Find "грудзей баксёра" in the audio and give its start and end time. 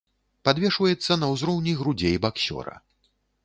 1.85-2.73